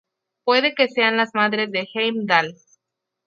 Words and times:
Puede 0.45 0.73
que 0.73 0.87
sean 0.87 1.15
las 1.17 1.35
madres 1.35 1.69
de 1.71 1.87
Heimdall. 1.93 2.55